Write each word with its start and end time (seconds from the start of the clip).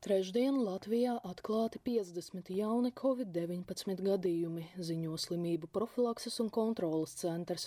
Trešdien 0.00 0.56
Latvijā 0.64 1.18
atklāti 1.28 1.76
50 1.84 2.46
jauni 2.56 2.88
covid-19 2.96 3.98
gadījumi, 4.06 4.62
ziņo 4.88 5.18
slimību 5.20 5.68
profilakses 5.76 6.40
un 6.40 6.48
kontrolas 6.56 7.12
centrs. 7.20 7.66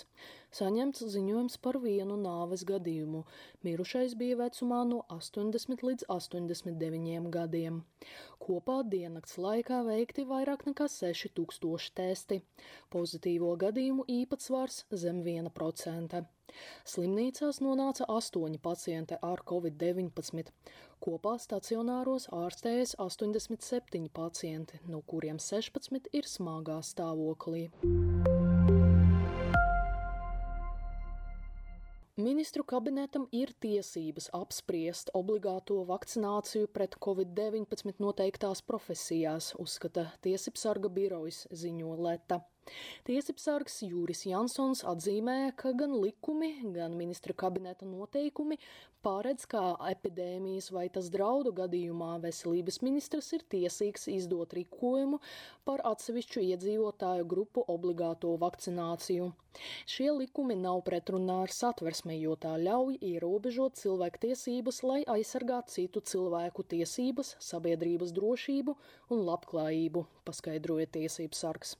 Saņemts 0.54 1.02
ziņojums 1.10 1.56
par 1.64 1.80
vienu 1.82 2.14
nāves 2.20 2.62
gadījumu. 2.68 3.24
Mirušais 3.66 4.14
bija 4.18 4.36
vecumā 4.38 4.84
no 4.86 5.00
80 5.10 5.82
līdz 5.82 6.06
89 6.14 7.26
gadiem. 7.34 7.80
Kopā 8.38 8.76
diennakts 8.86 9.34
laikā 9.40 9.80
veikti 9.88 10.26
vairāk 10.30 10.62
nekā 10.68 10.86
6000 10.92 11.90
testi. 11.98 12.40
Pozitīvo 12.94 13.50
gadījumu 13.64 14.06
īpatsvars 14.20 14.84
zem 14.94 15.24
1%. 15.26 16.22
Slimnīcās 16.86 17.58
nonāca 17.64 18.06
astoņi 18.14 18.60
pacienti 18.62 19.18
ar 19.26 19.42
covid-19. 19.50 20.54
Kopā 21.02 21.34
stacionāros 21.42 22.30
ārstējas 22.30 22.94
87 23.02 24.06
pacienti, 24.14 24.78
no 24.86 25.02
kuriem 25.02 25.42
16 25.42 26.12
ir 26.14 26.30
smagā 26.30 26.78
stāvoklī. 26.94 27.70
Ministru 32.24 32.62
kabinetam 32.64 33.24
ir 33.36 33.50
tiesības 33.60 34.30
apspriest 34.32 35.10
obligāto 35.18 35.74
vakcināciju 35.90 36.70
pret 36.72 36.94
covid-19 37.06 38.00
noteiktās 38.00 38.62
profesijās, 38.64 39.50
uzskata 39.60 40.06
Tiesības 40.24 40.64
sarga 40.64 40.88
birojas 40.94 41.42
ziņo 41.64 41.98
Leta. 42.06 42.40
Tiesībsargs 43.08 43.82
Jūris 43.84 44.24
Jansons 44.28 44.84
atzīmē, 44.88 45.52
ka 45.60 45.74
gan 45.76 45.94
likumi, 46.00 46.54
gan 46.74 46.96
ministra 46.98 47.36
kabineta 47.36 47.88
noteikumi 47.88 48.58
pāredz, 49.04 49.44
kā 49.50 49.62
epidēmijas 49.90 50.70
vai 50.74 50.86
tas 50.92 51.10
draudu 51.12 51.52
gadījumā 51.56 52.16
veselības 52.24 52.80
ministrs 52.84 53.32
ir 53.36 53.44
tiesīgs 53.52 54.08
izdot 54.12 54.54
rīkojumu 54.56 55.20
par 55.68 55.82
atsevišķu 55.92 56.44
iedzīvotāju 56.48 57.26
grupu 57.28 57.64
obligāto 57.74 58.34
vakcināciju. 58.40 59.32
Šie 59.86 60.08
likumi 60.16 60.56
nav 60.58 60.80
pretrunā 60.88 61.42
ar 61.44 61.52
satversmi, 61.54 62.16
jo 62.22 62.34
tā 62.40 62.56
ļauj 62.62 62.98
ierobežot 63.10 63.78
cilvēku 63.78 64.24
tiesības, 64.26 64.80
lai 64.88 65.02
aizsargātu 65.16 65.76
citu 65.76 66.02
cilvēku 66.12 66.66
tiesības, 66.74 67.36
sabiedrības 67.50 68.16
drošību 68.16 68.74
un 69.14 69.28
labklājību, 69.28 70.08
paskaidroja 70.26 70.90
tiesības 70.98 71.46
sargs. 71.46 71.78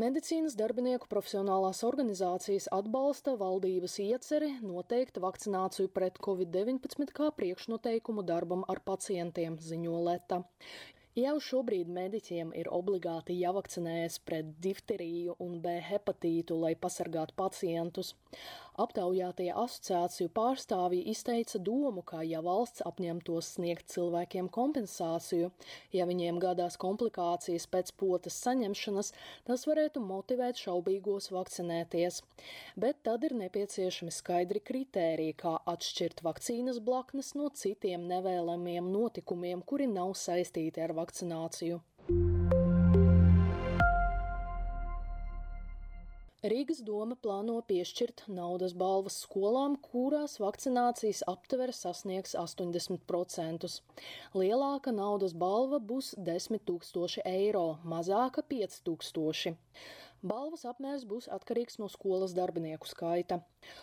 Medicīnas 0.00 0.54
darbinieku 0.56 1.08
profesionālās 1.10 1.82
organizācijas 1.84 2.68
atbalsta 2.72 3.34
valdības 3.40 3.98
ieceri 4.00 4.48
noteikt 4.62 5.18
vakcināciju 5.20 5.90
pret 5.92 6.16
covid-19 6.24 7.10
kā 7.18 7.26
priekšnoteikumu 7.36 8.24
darbam 8.30 8.62
ar 8.72 8.80
pacientiem, 8.86 9.58
ziņo 9.60 9.98
Leta. 10.06 10.38
Jau 11.18 11.34
šobrīd 11.42 11.90
mediķiem 11.92 12.54
ir 12.56 12.70
obligāti 12.72 13.34
jāvakcinējas 13.42 14.20
pret 14.24 14.54
difteriju 14.64 15.34
un 15.42 15.58
B 15.60 15.74
hepatītu, 15.90 16.56
lai 16.62 16.76
pasargātu 16.78 17.36
pacientus. 17.36 18.14
Aptaujātie 18.78 19.48
asociāciju 19.50 20.30
pārstāvji 20.36 21.02
izteica 21.10 21.58
domu, 21.58 22.04
ka 22.06 22.22
ja 22.22 22.38
valsts 22.44 22.84
apņemtos 22.86 23.54
sniegt 23.56 23.90
cilvēkiem 23.90 24.48
kompensāciju, 24.54 25.50
ja 25.96 26.06
viņiem 26.06 26.38
gadās 26.42 26.78
komplikācijas 26.80 27.66
pēc 27.72 27.92
potas 27.98 28.38
saņemšanas, 28.44 29.12
tas 29.48 29.66
varētu 29.66 30.04
motivēt 30.04 30.62
šaubīgos 30.62 31.32
vakcinēties. 31.34 32.22
Bet 32.80 33.02
tad 33.02 33.26
ir 33.26 33.34
nepieciešami 33.42 34.14
skaidri 34.14 34.62
kritēriji, 34.62 35.36
kā 35.42 35.56
atšķirt 35.74 36.22
vakcīnas 36.26 36.80
blaknes 36.84 37.34
no 37.34 37.50
citiem 37.50 38.06
nevēlamiem 38.10 38.92
notikumiem, 38.94 39.66
kuri 39.66 39.90
nav 39.90 40.14
saistīti 40.18 40.84
ar 40.84 40.94
vakcināciju 40.96 41.82
Rīgas 46.40 46.78
doma 46.80 47.18
plāno 47.20 47.58
piešķirt 47.68 48.22
naudas 48.32 48.72
balvas 48.72 49.18
skolām, 49.26 49.74
kurās 49.84 50.38
vakcinācijas 50.40 51.20
aptvere 51.28 51.74
sasniegs 51.76 52.32
80%. 52.32 53.68
Lielāka 54.32 54.94
naudas 54.96 55.34
balva 55.36 55.82
būs 55.92 56.14
10 56.16 56.64
000 56.64 57.26
eiro, 57.28 57.66
mazāka 57.84 58.40
5 58.54 58.80
000. 58.88 59.54
Balvas 60.32 60.64
apmērs 60.72 61.04
būs 61.12 61.28
atkarīgs 61.28 61.76
no 61.82 61.92
skolas 61.92 62.32
darbinieku 62.32 62.88
skaita. 62.88 63.42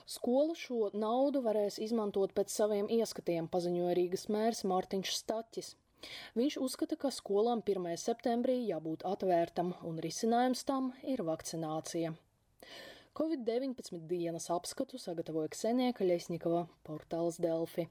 Skola 0.10 0.58
šo 0.58 0.90
naudu 0.98 1.46
varēs 1.46 1.78
izmantot 1.78 2.34
pēc 2.34 2.58
saviem 2.58 2.90
ieskatiem, 2.90 3.46
paziņoja 3.54 3.98
Rīgas 4.02 4.30
mērs 4.34 4.66
Mārtiņš 4.66 5.14
Staķis. 5.22 5.76
Viņš 6.34 6.58
uzskata, 6.66 6.98
ka 6.98 7.14
skolām 7.14 7.62
1. 7.62 7.92
septembrī 8.02 8.64
jābūt 8.66 9.06
atvērtam, 9.06 9.76
un 9.86 10.02
risinājums 10.02 10.66
tam 10.66 10.96
ir 11.06 11.22
vakcinācija. 11.22 12.18
Covid-19 13.18 14.00
dienas 14.10 14.48
apskatu 14.56 15.02
sagatavoja 15.04 15.52
Ksenija 15.54 15.94
Kaļesņikova, 16.00 16.64
portāls 16.90 17.38
Delfi. 17.46 17.88